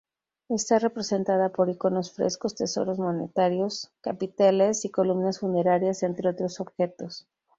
[0.49, 7.27] Está representada por iconos, frescos, tesoros monetarios, capiteles y columnas funerarias, entre otros objetos.